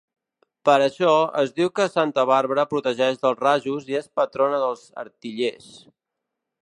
[0.67, 1.09] Per això,
[1.41, 5.69] es diu que santa Bàrbara protegeix dels rajos i és patrona dels artillers.